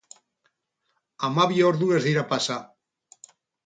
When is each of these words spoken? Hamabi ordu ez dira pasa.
Hamabi 1.27 1.63
ordu 1.71 1.93
ez 2.01 2.03
dira 2.09 2.27
pasa. 2.35 2.61